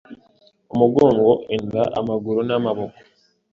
umugongo, 0.73 1.29
inda, 1.55 1.83
amaguru 1.99 2.39
n’amaboko 2.49 2.97